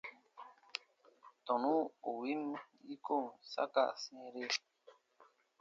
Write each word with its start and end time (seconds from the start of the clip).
Tɔnu 1.45 1.73
ù 2.09 2.11
win 2.19 2.43
yikon 2.87 3.25
saka 3.53 3.83
sĩire. 4.01 4.45